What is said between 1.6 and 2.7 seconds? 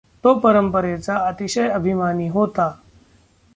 अभिमानी होता.